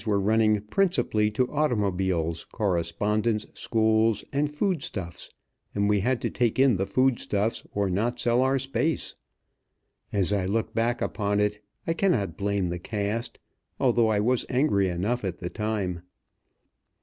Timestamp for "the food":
6.77-7.19